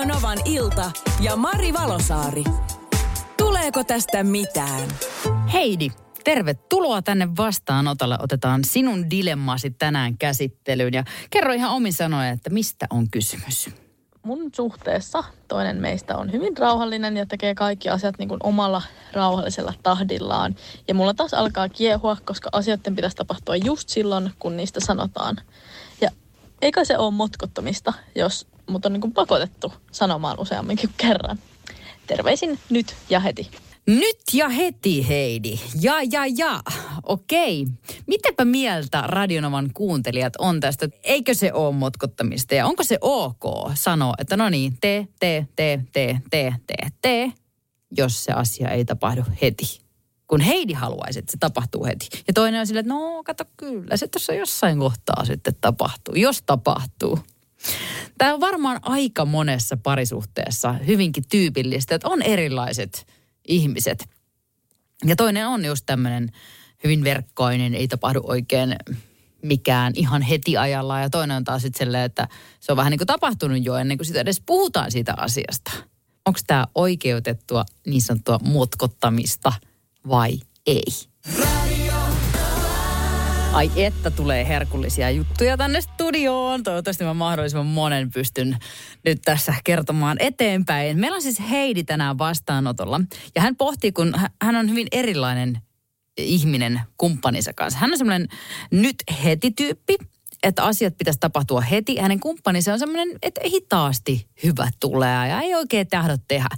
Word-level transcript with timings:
Radio 0.00 0.14
Novan 0.14 0.38
ilta 0.44 0.90
ja 1.20 1.36
Mari 1.36 1.72
Valosaari. 1.72 2.44
Tuleeko 3.36 3.84
tästä 3.84 4.24
mitään? 4.24 4.88
Heidi, 5.52 5.90
tervetuloa 6.24 7.02
tänne 7.02 7.28
vastaanotolle. 7.36 8.16
Otetaan 8.22 8.64
sinun 8.64 9.10
dilemmasi 9.10 9.70
tänään 9.70 10.18
käsittelyyn 10.18 10.94
ja 10.94 11.04
kerro 11.30 11.52
ihan 11.52 11.70
omin 11.70 11.92
sanoen, 11.92 12.34
että 12.34 12.50
mistä 12.50 12.86
on 12.90 13.10
kysymys. 13.10 13.70
mun 14.22 14.50
suhteessa 14.56 15.24
toinen 15.48 15.76
meistä 15.76 16.16
on 16.16 16.32
hyvin 16.32 16.56
rauhallinen 16.56 17.16
ja 17.16 17.26
tekee 17.26 17.54
kaikki 17.54 17.88
asiat 17.88 18.18
niin 18.18 18.28
kuin 18.28 18.40
omalla 18.42 18.82
rauhallisella 19.12 19.74
tahdillaan. 19.82 20.56
Ja 20.88 20.94
mulla 20.94 21.14
taas 21.14 21.34
alkaa 21.34 21.68
kiehua, 21.68 22.16
koska 22.24 22.48
asioiden 22.52 22.96
pitäisi 22.96 23.16
tapahtua 23.16 23.56
just 23.56 23.88
silloin, 23.88 24.30
kun 24.38 24.56
niistä 24.56 24.80
sanotaan. 24.80 25.36
Ja 26.00 26.10
eikä 26.62 26.84
se 26.84 26.98
ole 26.98 27.10
motkottomista, 27.10 27.92
jos 28.14 28.46
mut 28.70 28.86
on 28.86 28.92
niin 28.92 29.00
kuin 29.00 29.12
pakotettu 29.12 29.72
sanomaan 29.92 30.40
useamminkin 30.40 30.90
kerran. 30.96 31.38
Terveisin 32.06 32.58
nyt 32.70 32.96
ja 33.10 33.20
heti. 33.20 33.50
Nyt 33.86 34.18
ja 34.32 34.48
heti, 34.48 35.08
Heidi. 35.08 35.58
Ja, 35.80 35.94
ja, 36.12 36.26
ja. 36.36 36.60
Okei. 37.02 37.66
Mitäpä 38.06 38.44
mieltä 38.44 39.02
Radionovan 39.06 39.70
kuuntelijat 39.74 40.32
on 40.38 40.60
tästä? 40.60 40.88
Eikö 41.02 41.34
se 41.34 41.52
ole 41.52 41.74
motkottamista? 41.74 42.54
Ja 42.54 42.66
onko 42.66 42.84
se 42.84 42.98
ok 43.00 43.70
sanoa, 43.74 44.14
että 44.18 44.36
no 44.36 44.48
niin, 44.48 44.76
tee, 44.80 45.08
tee, 45.20 45.46
tee, 45.56 45.84
tee, 45.92 46.20
tee, 46.30 46.54
tee, 46.66 46.88
tee, 47.02 47.32
jos 47.96 48.24
se 48.24 48.32
asia 48.32 48.70
ei 48.70 48.84
tapahdu 48.84 49.22
heti? 49.42 49.80
Kun 50.26 50.40
Heidi 50.40 50.72
haluaisi, 50.72 51.18
että 51.18 51.32
se 51.32 51.38
tapahtuu 51.38 51.84
heti. 51.84 52.08
Ja 52.26 52.32
toinen 52.32 52.60
on 52.60 52.66
silleen, 52.66 52.86
että 52.86 52.94
no 52.94 53.22
kato 53.24 53.44
kyllä, 53.56 53.96
se 53.96 54.08
tuossa 54.08 54.34
jossain 54.34 54.78
kohtaa 54.78 55.24
sitten 55.24 55.54
tapahtuu, 55.60 56.14
jos 56.14 56.42
tapahtuu. 56.42 57.18
Tämä 58.18 58.34
on 58.34 58.40
varmaan 58.40 58.78
aika 58.82 59.24
monessa 59.24 59.76
parisuhteessa 59.76 60.72
hyvinkin 60.72 61.24
tyypillistä, 61.30 61.94
että 61.94 62.08
on 62.08 62.22
erilaiset 62.22 63.06
ihmiset. 63.48 64.08
Ja 65.04 65.16
toinen 65.16 65.48
on 65.48 65.64
just 65.64 65.86
tämmöinen 65.86 66.32
hyvin 66.84 67.04
verkkoinen, 67.04 67.74
ei 67.74 67.88
tapahdu 67.88 68.20
oikein 68.24 68.76
mikään 69.42 69.92
ihan 69.96 70.22
heti 70.22 70.56
ajalla. 70.56 71.00
Ja 71.00 71.10
toinen 71.10 71.36
on 71.36 71.44
taas 71.44 71.62
sitten 71.62 71.86
silleen, 71.86 72.04
että 72.04 72.28
se 72.60 72.72
on 72.72 72.76
vähän 72.76 72.90
niin 72.90 72.98
kuin 72.98 73.06
tapahtunut 73.06 73.64
jo 73.64 73.76
ennen 73.76 73.98
kuin 73.98 74.06
sitä 74.06 74.20
edes 74.20 74.42
puhutaan 74.46 74.90
siitä 74.90 75.14
asiasta. 75.16 75.70
Onko 76.26 76.40
tämä 76.46 76.66
oikeutettua 76.74 77.64
niin 77.86 78.02
sanottua 78.02 78.38
mutkottamista 78.42 79.52
vai 80.08 80.40
ei? 80.66 80.82
Ai 83.52 83.70
että 83.76 84.10
tulee 84.10 84.48
herkullisia 84.48 85.10
juttuja 85.10 85.56
tänne 85.56 85.80
studioon. 85.80 86.62
Toivottavasti 86.62 87.04
mä 87.04 87.14
mahdollisimman 87.14 87.66
monen 87.66 88.10
pystyn 88.10 88.56
nyt 89.04 89.18
tässä 89.24 89.54
kertomaan 89.64 90.16
eteenpäin. 90.20 90.98
Meillä 90.98 91.14
on 91.14 91.22
siis 91.22 91.40
Heidi 91.50 91.84
tänään 91.84 92.18
vastaanotolla. 92.18 93.00
Ja 93.34 93.42
hän 93.42 93.56
pohtii, 93.56 93.92
kun 93.92 94.12
hä- 94.16 94.30
hän 94.42 94.56
on 94.56 94.70
hyvin 94.70 94.86
erilainen 94.92 95.58
ihminen 96.16 96.80
kumppaninsa 96.96 97.52
kanssa. 97.52 97.78
Hän 97.78 97.92
on 97.92 97.98
semmoinen 97.98 98.28
nyt 98.70 98.96
heti-tyyppi, 99.24 99.96
että 100.42 100.64
asiat 100.64 100.98
pitäisi 100.98 101.20
tapahtua 101.20 101.60
heti. 101.60 101.96
Hänen 101.96 102.20
kumppaninsa 102.20 102.72
on 102.72 102.78
semmoinen, 102.78 103.18
että 103.22 103.40
hitaasti 103.44 104.26
hyvä 104.42 104.68
tulee 104.80 105.28
ja 105.28 105.40
ei 105.40 105.54
oikein 105.54 105.86
tahdo 105.86 106.16
tehdä. 106.28 106.48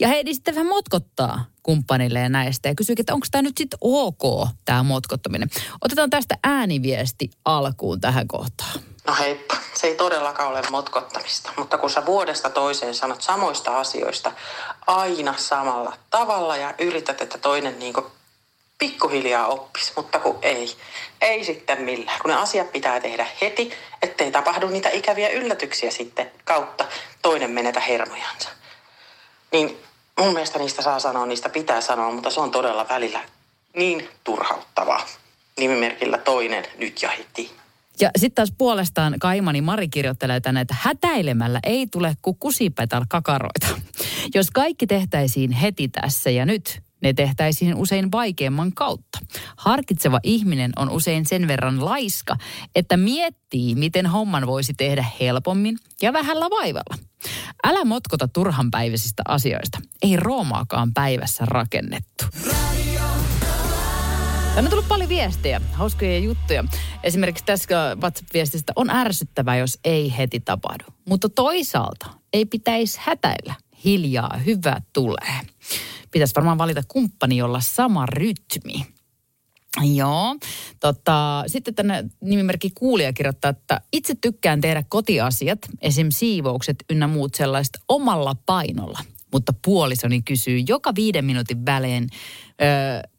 Ja 0.00 0.08
Heidi 0.08 0.34
sitten 0.34 0.54
vähän 0.54 0.66
motkottaa 0.66 1.44
kumppanille 1.62 2.28
näistä 2.28 2.68
ja 2.68 2.74
kysyy, 2.74 2.94
että 2.98 3.14
onko 3.14 3.26
tämä 3.30 3.42
nyt 3.42 3.58
sitten 3.58 3.78
ok, 3.80 4.48
tämä 4.64 4.82
motkottaminen. 4.82 5.50
Otetaan 5.80 6.10
tästä 6.10 6.38
ääniviesti 6.44 7.30
alkuun 7.44 8.00
tähän 8.00 8.28
kohtaan. 8.28 8.80
No 9.06 9.14
heippa, 9.14 9.56
se 9.74 9.86
ei 9.86 9.94
todellakaan 9.94 10.48
ole 10.48 10.62
motkottamista, 10.70 11.52
mutta 11.56 11.78
kun 11.78 11.90
sä 11.90 12.06
vuodesta 12.06 12.50
toiseen 12.50 12.94
sanot 12.94 13.22
samoista 13.22 13.78
asioista 13.78 14.32
aina 14.86 15.34
samalla 15.36 15.96
tavalla 16.10 16.56
ja 16.56 16.74
yrität, 16.78 17.20
että 17.20 17.38
toinen 17.38 17.78
niinku 17.78 18.06
pikkuhiljaa 18.82 19.46
oppisi, 19.46 19.92
mutta 19.96 20.18
kun 20.18 20.38
ei. 20.42 20.76
Ei 21.20 21.44
sitten 21.44 21.82
millään, 21.82 22.18
kun 22.22 22.30
ne 22.30 22.36
asiat 22.36 22.72
pitää 22.72 23.00
tehdä 23.00 23.26
heti, 23.40 23.72
ettei 24.02 24.32
tapahdu 24.32 24.68
niitä 24.68 24.88
ikäviä 24.88 25.28
yllätyksiä 25.28 25.90
sitten 25.90 26.30
kautta 26.44 26.84
toinen 27.22 27.50
menetä 27.50 27.80
hermojansa. 27.80 28.48
Niin 29.52 29.76
mun 30.18 30.32
mielestä 30.32 30.58
niistä 30.58 30.82
saa 30.82 30.98
sanoa, 30.98 31.26
niistä 31.26 31.48
pitää 31.48 31.80
sanoa, 31.80 32.10
mutta 32.10 32.30
se 32.30 32.40
on 32.40 32.50
todella 32.50 32.86
välillä 32.88 33.20
niin 33.76 34.08
turhauttavaa. 34.24 35.06
Nimimerkillä 35.58 36.18
toinen 36.18 36.64
nyt 36.78 37.02
ja 37.02 37.10
heti. 37.10 37.50
Ja 38.00 38.10
sitten 38.16 38.34
taas 38.34 38.52
puolestaan 38.58 39.14
Kaimani 39.20 39.60
Mari 39.60 39.88
kirjoittelee 39.88 40.40
tänne, 40.40 40.60
että 40.60 40.76
hätäilemällä 40.80 41.60
ei 41.62 41.86
tule 41.86 42.16
kuin 42.22 42.36
kusipetal 42.40 43.04
kakaroita. 43.08 43.66
Jos 44.34 44.50
kaikki 44.50 44.86
tehtäisiin 44.86 45.52
heti 45.52 45.88
tässä 45.88 46.30
ja 46.30 46.46
nyt, 46.46 46.82
ne 47.02 47.12
tehtäisiin 47.12 47.74
usein 47.74 48.12
vaikeamman 48.12 48.72
kautta. 48.72 49.18
Harkitseva 49.56 50.20
ihminen 50.22 50.72
on 50.76 50.90
usein 50.90 51.26
sen 51.26 51.48
verran 51.48 51.84
laiska, 51.84 52.36
että 52.74 52.96
miettii, 52.96 53.74
miten 53.74 54.06
homman 54.06 54.46
voisi 54.46 54.74
tehdä 54.74 55.04
helpommin 55.20 55.78
ja 56.02 56.12
vähällä 56.12 56.50
vaivalla. 56.50 56.96
Älä 57.64 57.84
motkota 57.84 58.28
turhanpäiväisistä 58.28 59.22
asioista. 59.28 59.78
Ei 60.02 60.16
Roomaakaan 60.16 60.94
päivässä 60.94 61.44
rakennettu. 61.46 62.24
Tänne 64.54 64.68
on 64.68 64.70
tullut 64.70 64.88
paljon 64.88 65.08
viestejä, 65.08 65.60
hauskoja 65.72 66.18
juttuja. 66.18 66.64
Esimerkiksi 67.02 67.44
tässä 67.44 67.96
WhatsApp-viestistä 68.00 68.72
on 68.76 68.90
ärsyttävää, 68.90 69.56
jos 69.56 69.78
ei 69.84 70.16
heti 70.16 70.40
tapahdu. 70.40 70.84
Mutta 71.08 71.28
toisaalta 71.28 72.06
ei 72.32 72.46
pitäisi 72.46 72.98
hätäillä. 73.02 73.54
Hiljaa, 73.84 74.36
hyvä 74.46 74.80
tulee. 74.92 75.40
Pitäisi 76.12 76.34
varmaan 76.34 76.58
valita 76.58 76.82
kumppani, 76.88 77.36
jolla 77.36 77.60
sama 77.60 78.06
rytmi. 78.06 78.86
Joo. 79.94 80.36
Tota, 80.80 81.44
sitten 81.46 81.74
tänne 81.74 82.04
nimimerkki 82.20 82.70
kuulija 82.74 83.12
kirjoittaa, 83.12 83.50
että 83.50 83.80
itse 83.92 84.14
tykkään 84.20 84.60
tehdä 84.60 84.84
kotiasiat, 84.88 85.58
esim. 85.80 86.06
siivoukset 86.10 86.76
ynnä 86.90 87.06
muut 87.06 87.34
sellaiset 87.34 87.78
omalla 87.88 88.36
painolla. 88.46 88.98
Mutta 89.32 89.54
puolisoni 89.64 90.22
kysyy 90.22 90.58
joka 90.68 90.94
viiden 90.94 91.24
minuutin 91.24 91.66
välein, 91.66 92.08
öö, 92.62 92.68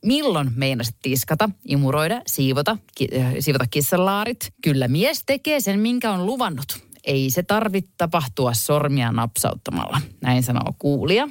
milloin 0.06 0.52
meinasit 0.56 0.96
tiskata, 1.02 1.50
imuroida, 1.68 2.22
siivota, 2.28 2.78
ki, 2.96 3.08
ö, 3.14 3.42
siivota 3.42 3.66
kissalaarit. 3.68 4.54
Kyllä 4.64 4.88
mies 4.88 5.24
tekee 5.25 5.60
sen, 5.60 5.80
minkä 5.80 6.12
on 6.12 6.25
luvannut. 6.25 6.80
Ei 7.04 7.30
se 7.30 7.44
tarvitse 7.44 7.92
tapahtua 7.98 8.54
sormia 8.54 9.12
napsauttamalla, 9.12 10.02
näin 10.22 10.44
sanoo 10.44 10.74
kuulija. 10.80 11.28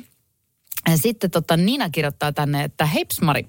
Sitten 0.94 1.30
tota 1.30 1.56
Nina 1.56 1.90
kirjoittaa 1.90 2.32
tänne, 2.32 2.64
että 2.64 2.86
heips 2.86 3.20
Mari, 3.20 3.46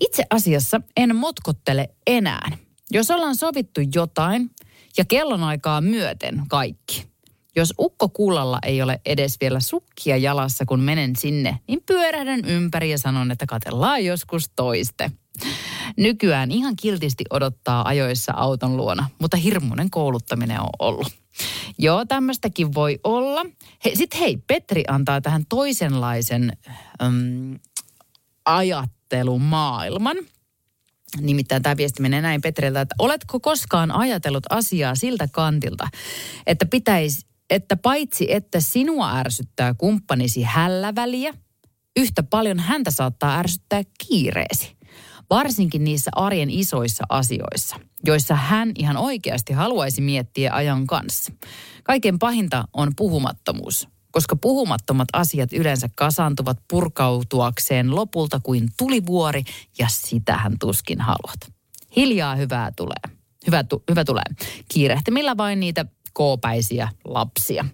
itse 0.00 0.24
asiassa 0.30 0.80
en 0.96 1.16
motkottele 1.16 1.88
enää. 2.06 2.50
Jos 2.90 3.10
ollaan 3.10 3.36
sovittu 3.36 3.80
jotain 3.94 4.50
ja 4.96 5.04
kellonaikaa 5.04 5.80
myöten 5.80 6.42
kaikki. 6.48 7.10
Jos 7.56 7.74
ukko 7.78 8.08
kullalla 8.08 8.58
ei 8.62 8.82
ole 8.82 9.00
edes 9.06 9.36
vielä 9.40 9.60
sukkia 9.60 10.16
jalassa, 10.16 10.64
kun 10.66 10.80
menen 10.80 11.16
sinne, 11.16 11.58
niin 11.68 11.82
pyörähdän 11.86 12.44
ympäri 12.44 12.90
ja 12.90 12.98
sanon, 12.98 13.30
että 13.30 13.46
katellaan 13.46 14.04
joskus 14.04 14.50
toiste. 14.56 15.10
Nykyään 15.96 16.50
ihan 16.50 16.76
kiltisti 16.76 17.24
odottaa 17.30 17.88
ajoissa 17.88 18.32
auton 18.36 18.76
luona, 18.76 19.08
mutta 19.20 19.36
hirmuinen 19.36 19.90
kouluttaminen 19.90 20.60
on 20.60 20.68
ollut. 20.78 21.12
Joo, 21.78 22.04
tämmöistäkin 22.04 22.74
voi 22.74 22.98
olla. 23.04 23.46
He, 23.84 23.90
Sitten 23.94 24.20
hei, 24.20 24.38
Petri 24.46 24.84
antaa 24.88 25.20
tähän 25.20 25.42
toisenlaisen 25.48 26.52
äm, 27.02 27.58
ajattelumaailman. 28.44 30.16
Nimittäin 31.20 31.62
tämä 31.62 31.76
viesti 31.76 32.02
menee 32.02 32.22
näin 32.22 32.40
Petriltä, 32.40 32.80
että 32.80 32.94
oletko 32.98 33.40
koskaan 33.40 33.90
ajatellut 33.90 34.46
asiaa 34.50 34.94
siltä 34.94 35.28
kantilta, 35.32 35.88
että 36.46 36.66
pitäisi, 36.66 37.26
että 37.50 37.76
paitsi 37.76 38.32
että 38.32 38.60
sinua 38.60 39.16
ärsyttää 39.16 39.74
kumppanisi 39.74 40.42
hälläväliä, 40.42 41.34
yhtä 41.96 42.22
paljon 42.22 42.58
häntä 42.58 42.90
saattaa 42.90 43.38
ärsyttää 43.38 43.82
kiireesi. 44.08 44.76
Varsinkin 45.30 45.84
niissä 45.84 46.10
arjen 46.14 46.50
isoissa 46.50 47.04
asioissa, 47.08 47.76
joissa 48.04 48.34
hän 48.34 48.72
ihan 48.78 48.96
oikeasti 48.96 49.52
haluaisi 49.52 50.00
miettiä 50.00 50.54
ajan 50.54 50.86
kanssa. 50.86 51.32
Kaiken 51.84 52.18
pahinta 52.18 52.64
on 52.72 52.92
puhumattomuus. 52.96 53.88
koska 54.10 54.36
puhumattomat 54.36 55.08
asiat 55.12 55.52
yleensä 55.52 55.88
kasaantuvat 55.96 56.58
purkautuakseen 56.70 57.94
lopulta 57.94 58.40
kuin 58.42 58.68
tulivuori, 58.78 59.42
ja 59.78 59.86
sitähän 59.90 60.56
tuskin 60.60 61.00
haluat. 61.00 61.40
Hiljaa 61.96 62.36
hyvää 62.36 62.72
tulee. 62.76 63.16
Hyvä, 63.46 63.64
tu, 63.64 63.82
hyvä 63.90 64.04
tulee. 64.04 64.24
Kiirehtimillä 64.72 65.36
vain 65.36 65.60
niitä 65.60 65.84
koopäisiä 66.12 66.88
lapsia. 67.04 67.64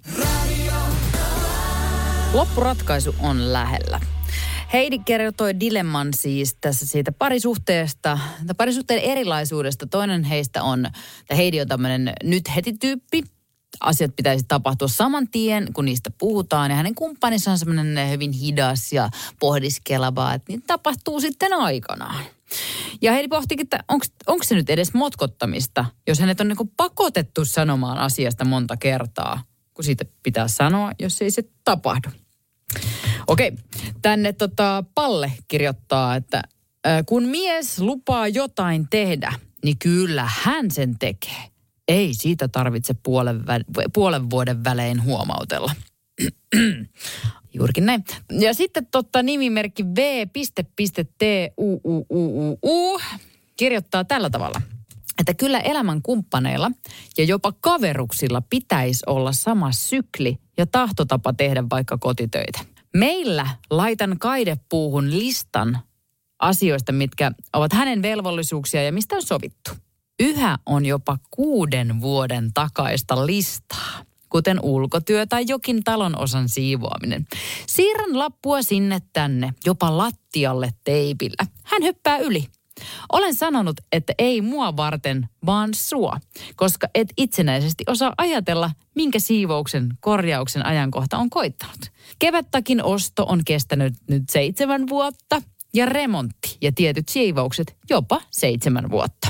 Loppuratkaisu 2.32 3.14
on 3.20 3.52
lähellä. 3.52 4.00
Heidi 4.72 4.98
kertoi 4.98 5.60
dilemman 5.60 6.08
siis 6.14 6.56
tässä 6.60 6.86
siitä 6.86 7.12
parisuhteesta, 7.12 8.18
parisuhteen 8.56 9.00
erilaisuudesta. 9.00 9.86
Toinen 9.86 10.24
heistä 10.24 10.62
on, 10.62 10.86
että 11.20 11.34
Heidi 11.34 11.60
on 11.60 11.68
tämmöinen 11.68 12.12
nyt 12.22 12.56
heti 12.56 12.72
tyyppi. 12.72 13.22
Asiat 13.80 14.16
pitäisi 14.16 14.44
tapahtua 14.48 14.88
saman 14.88 15.28
tien, 15.28 15.72
kun 15.72 15.84
niistä 15.84 16.10
puhutaan. 16.18 16.70
Ja 16.70 16.76
hänen 16.76 16.94
kumppaninsa 16.94 17.50
on 17.50 17.58
semmoinen 17.58 18.10
hyvin 18.10 18.32
hidas 18.32 18.92
ja 18.92 19.10
pohdiskeleva, 19.40 20.34
että 20.34 20.52
niitä 20.52 20.66
tapahtuu 20.66 21.20
sitten 21.20 21.52
aikanaan. 21.52 22.24
Ja 23.02 23.12
Heidi 23.12 23.28
pohtikin, 23.28 23.66
että 23.66 23.84
onko 24.26 24.44
se 24.44 24.54
nyt 24.54 24.70
edes 24.70 24.94
motkottamista, 24.94 25.84
jos 26.06 26.20
hänet 26.20 26.40
on 26.40 26.48
niin 26.48 26.70
pakotettu 26.76 27.44
sanomaan 27.44 27.98
asiasta 27.98 28.44
monta 28.44 28.76
kertaa, 28.76 29.42
kun 29.74 29.84
siitä 29.84 30.04
pitää 30.22 30.48
sanoa, 30.48 30.92
jos 30.98 31.22
ei 31.22 31.30
se 31.30 31.42
tapahdu. 31.64 32.08
Okei, 33.26 33.52
tänne 34.06 34.32
tota, 34.32 34.84
Palle 34.94 35.32
kirjoittaa, 35.48 36.16
että 36.16 36.42
kun 37.06 37.22
mies 37.22 37.78
lupaa 37.80 38.28
jotain 38.28 38.86
tehdä, 38.90 39.32
niin 39.64 39.78
kyllä 39.78 40.30
hän 40.34 40.70
sen 40.70 40.98
tekee. 40.98 41.42
Ei 41.88 42.14
siitä 42.14 42.48
tarvitse 42.48 42.94
puolen, 43.02 43.40
vä- 43.40 43.90
puolen 43.94 44.30
vuoden 44.30 44.64
välein 44.64 45.02
huomautella. 45.02 45.72
Juurikin 47.54 47.86
näin. 47.86 48.04
Ja 48.40 48.54
sitten 48.54 48.86
totta 48.86 49.22
nimimerkki 49.22 49.84
v.t.u.u.u.u 49.84 50.60
kirjoittaa 53.56 54.04
tällä 54.04 54.30
tavalla– 54.30 54.62
että 55.18 55.34
kyllä 55.34 55.60
elämän 55.60 56.02
kumppaneilla 56.02 56.70
ja 57.18 57.24
jopa 57.24 57.52
kaveruksilla 57.60 58.40
pitäisi 58.40 59.02
olla 59.06 59.32
sama 59.32 59.72
sykli 59.72 60.38
ja 60.58 60.66
tahtotapa 60.66 61.32
tehdä 61.32 61.64
vaikka 61.70 61.98
kotitöitä. 61.98 62.75
Meillä 62.96 63.46
laitan 63.70 64.18
kaidepuuhun 64.18 65.18
listan 65.18 65.78
asioista, 66.38 66.92
mitkä 66.92 67.32
ovat 67.52 67.72
hänen 67.72 68.02
velvollisuuksia 68.02 68.82
ja 68.82 68.92
mistä 68.92 69.16
on 69.16 69.22
sovittu. 69.22 69.70
Yhä 70.20 70.58
on 70.66 70.86
jopa 70.86 71.18
kuuden 71.30 72.00
vuoden 72.00 72.50
takaista 72.54 73.26
listaa, 73.26 74.04
kuten 74.28 74.60
ulkotyö 74.62 75.26
tai 75.26 75.44
jokin 75.48 75.84
talon 75.84 76.18
osan 76.18 76.48
siivoaminen. 76.48 77.26
Siirrän 77.66 78.18
lappua 78.18 78.62
sinne 78.62 78.98
tänne, 79.12 79.54
jopa 79.64 79.98
lattialle 79.98 80.70
teipillä. 80.84 81.46
Hän 81.64 81.82
hyppää 81.82 82.18
yli. 82.18 82.44
Olen 83.12 83.34
sanonut, 83.34 83.76
että 83.92 84.12
ei 84.18 84.40
mua 84.40 84.76
varten, 84.76 85.28
vaan 85.46 85.74
sua, 85.74 86.20
koska 86.56 86.88
et 86.94 87.08
itsenäisesti 87.16 87.84
osaa 87.86 88.14
ajatella, 88.18 88.70
minkä 88.94 89.18
siivouksen 89.18 89.88
korjauksen 90.00 90.66
ajankohta 90.66 91.18
on 91.18 91.30
koittanut. 91.30 91.90
Kevättakin 92.18 92.84
osto 92.84 93.24
on 93.28 93.40
kestänyt 93.44 93.94
nyt 94.10 94.22
seitsemän 94.30 94.88
vuotta 94.88 95.42
ja 95.74 95.86
remontti 95.86 96.58
ja 96.60 96.72
tietyt 96.72 97.08
siivoukset 97.08 97.76
jopa 97.90 98.20
seitsemän 98.30 98.90
vuotta. 98.90 99.28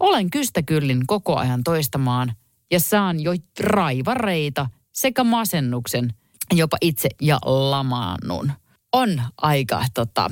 Olen 0.00 0.30
kystäkyllin 0.30 1.06
koko 1.06 1.36
ajan 1.36 1.64
toistamaan 1.64 2.32
ja 2.70 2.80
saan 2.80 3.20
jo 3.20 3.32
raivareita 3.60 4.66
sekä 4.92 5.24
masennuksen 5.24 6.14
jopa 6.52 6.76
itse 6.80 7.08
ja 7.22 7.38
lamaannun 7.44 8.52
on 8.92 9.22
aika 9.36 9.84
tota, 9.94 10.30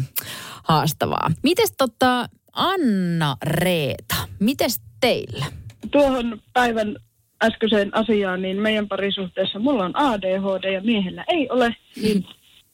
haastavaa. 0.65 1.31
Mites 1.43 1.73
tota, 1.79 2.29
Anna 2.53 3.37
Reeta, 3.43 4.17
mites 4.41 4.81
teillä? 5.01 5.47
Tuohon 5.91 6.41
päivän 6.53 6.97
äskeiseen 7.45 7.97
asiaan, 7.97 8.43
niin 8.43 8.61
meidän 8.61 8.89
parisuhteessa 8.89 9.59
mulla 9.59 9.85
on 9.85 9.97
ADHD 9.97 10.73
ja 10.73 10.81
miehellä 10.81 11.25
ei 11.29 11.51
ole, 11.51 11.77
niin 12.03 12.27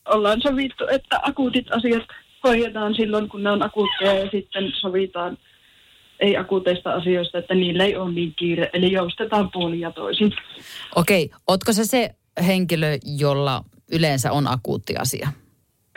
ollaan 0.08 0.40
sovittu, 0.43 0.84
että 0.90 1.20
akuutit 1.23 1.67
asiat 1.73 2.02
hoidetaan 2.44 2.94
silloin, 2.94 3.28
kun 3.28 3.43
ne 3.43 3.50
on 3.50 3.62
akuutteja 3.62 4.14
ja 4.14 4.31
sitten 4.31 4.73
sovitaan 4.81 5.38
ei 6.20 6.37
akuuteista 6.37 6.93
asioista, 6.93 7.38
että 7.38 7.55
niillä 7.55 7.85
ei 7.85 7.96
ole 7.96 8.12
niin 8.12 8.35
kiire, 8.35 8.70
eli 8.73 8.93
joustetaan 8.93 9.50
puolin 9.52 9.81
ja 9.81 9.90
toisin. 9.90 10.32
Okei, 10.96 11.31
otko 11.46 11.73
se 11.73 11.85
se 11.85 12.11
henkilö, 12.46 12.99
jolla 13.19 13.64
yleensä 13.93 14.32
on 14.32 14.49
akuutti 14.49 14.96
asia? 14.96 15.28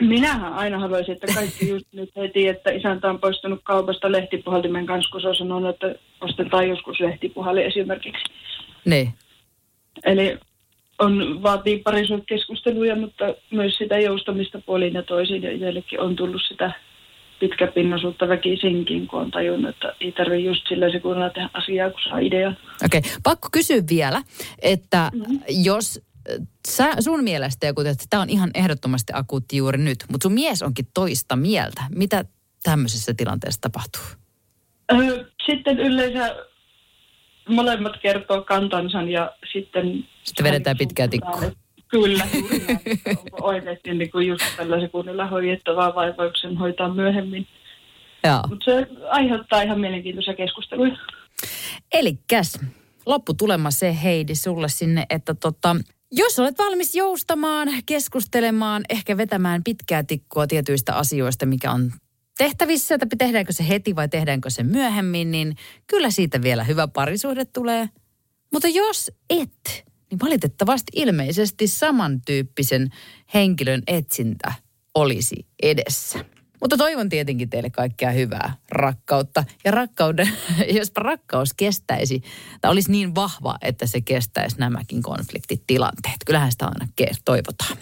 Minähän 0.02 0.52
aina 0.52 0.78
haluaisin, 0.78 1.14
että 1.14 1.34
kaikki 1.34 1.68
just 1.74 1.86
nyt 1.92 2.10
heti, 2.16 2.48
että 2.48 2.70
isäntä 2.70 3.10
on 3.10 3.20
poistunut 3.20 3.60
kaupasta 3.64 4.12
lehtipuhaltimen 4.12 4.86
kanssa, 4.86 5.10
kun 5.10 5.20
se 5.20 5.28
on 5.28 5.36
sanonut, 5.36 5.70
että 5.70 5.94
ostetaan 6.20 6.68
joskus 6.68 7.00
lehtipuhali 7.00 7.62
esimerkiksi. 7.62 8.24
Niin. 8.84 9.14
Eli 10.04 10.38
on, 10.98 11.42
vaatii 11.42 11.82
keskusteluja, 12.26 12.96
mutta 12.96 13.34
myös 13.50 13.76
sitä 13.76 13.98
joustamista 13.98 14.60
puolin 14.66 14.94
ja 14.94 15.02
toisin. 15.02 15.42
Ja 15.42 15.52
itsellekin 15.52 16.00
on 16.00 16.16
tullut 16.16 16.42
sitä 16.48 16.72
pitkäpinnaisuutta 17.40 18.28
väkisinkin, 18.28 19.06
kun 19.06 19.20
on 19.20 19.30
tajunnut, 19.30 19.70
että 19.70 19.92
ei 20.00 20.12
tarvitse 20.12 20.48
just 20.48 20.68
sillä 20.68 20.92
sekunnilla 20.92 21.30
tehdä 21.30 21.50
asiaa, 21.52 21.90
kun 21.90 22.00
saa 22.08 22.18
idean. 22.18 22.56
Okei, 22.84 22.98
okay. 22.98 23.10
pakko 23.22 23.48
kysyä 23.52 23.82
vielä, 23.90 24.22
että 24.62 25.10
mm-hmm. 25.14 25.40
jos 25.64 26.00
sä, 26.68 26.90
sun 27.00 27.24
mielestä 27.24 27.66
joku, 27.66 27.80
että 27.80 28.04
tämä 28.10 28.22
on 28.22 28.30
ihan 28.30 28.50
ehdottomasti 28.54 29.12
akuutti 29.16 29.56
juuri 29.56 29.78
nyt, 29.78 30.04
mutta 30.10 30.24
sun 30.24 30.32
mies 30.32 30.62
onkin 30.62 30.88
toista 30.94 31.36
mieltä. 31.36 31.82
Mitä 31.94 32.24
tämmöisessä 32.62 33.14
tilanteessa 33.14 33.60
tapahtuu? 33.60 34.02
Sitten 35.46 35.78
yleensä 35.78 36.36
molemmat 37.48 37.92
kertoo 38.02 38.42
kantansa 38.42 39.02
ja 39.02 39.32
sitten... 39.52 40.04
Sitten 40.24 40.44
vedetään 40.44 40.78
pitkää 40.78 41.08
tikkua. 41.08 41.42
Kyllä, 41.88 42.24
onko 43.06 43.46
oikeasti 43.46 43.94
niin 43.94 44.10
kuin 44.10 44.26
just 44.26 44.44
tällä 44.56 44.80
sekunnilla 44.80 45.26
hoidettavaa 45.26 45.94
vai 45.94 46.14
voiko 46.18 46.36
sen 46.36 46.56
hoitaa 46.56 46.94
myöhemmin. 46.94 47.46
Mutta 48.48 48.64
se 48.64 48.86
aiheuttaa 49.10 49.62
ihan 49.62 49.80
mielenkiintoisia 49.80 50.34
keskusteluja. 50.34 50.96
Elikkäs, 51.92 52.58
lopputulema 53.06 53.70
se 53.70 53.96
Heidi 54.02 54.34
sulle 54.34 54.68
sinne, 54.68 55.06
että 55.10 55.34
tota, 55.34 55.76
jos 56.16 56.38
olet 56.38 56.58
valmis 56.58 56.94
joustamaan, 56.94 57.68
keskustelemaan, 57.86 58.84
ehkä 58.88 59.16
vetämään 59.16 59.64
pitkää 59.64 60.02
tikkua 60.02 60.46
tietyistä 60.46 60.94
asioista, 60.94 61.46
mikä 61.46 61.72
on 61.72 61.92
tehtävissä, 62.38 62.94
että 62.94 63.06
tehdäänkö 63.18 63.52
se 63.52 63.68
heti 63.68 63.96
vai 63.96 64.08
tehdäänkö 64.08 64.50
se 64.50 64.62
myöhemmin, 64.62 65.30
niin 65.30 65.56
kyllä 65.86 66.10
siitä 66.10 66.42
vielä 66.42 66.64
hyvä 66.64 66.88
parisuhde 66.88 67.44
tulee. 67.44 67.88
Mutta 68.52 68.68
jos 68.68 69.10
et, 69.30 69.84
niin 70.10 70.20
valitettavasti 70.22 70.92
ilmeisesti 70.94 71.66
samantyyppisen 71.66 72.90
henkilön 73.34 73.82
etsintä 73.86 74.52
olisi 74.94 75.46
edessä. 75.62 76.35
Mutta 76.60 76.76
toivon 76.76 77.08
tietenkin 77.08 77.50
teille 77.50 77.70
kaikkea 77.70 78.10
hyvää, 78.10 78.52
rakkautta. 78.70 79.44
Ja 79.64 79.70
rakkauden, 79.70 80.28
jospa 80.78 81.00
rakkaus 81.00 81.54
kestäisi, 81.56 82.22
tai 82.60 82.70
olisi 82.70 82.90
niin 82.90 83.14
vahva, 83.14 83.56
että 83.62 83.86
se 83.86 84.00
kestäisi 84.00 84.56
nämäkin 84.58 85.02
konfliktitilanteet. 85.02 86.16
Kyllähän 86.26 86.52
sitä 86.52 86.66
aina 86.66 86.88
toivotaan. 87.24 87.76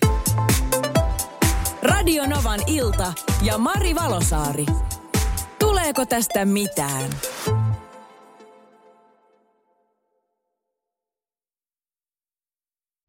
Radio 1.83 2.27
Novan 2.27 2.61
ilta 2.67 3.13
ja 3.43 3.59
Mari 3.59 3.95
Valosaari. 3.95 4.67
Tuleeko 5.59 6.07
tästä 6.07 6.45
mitään? 6.45 7.11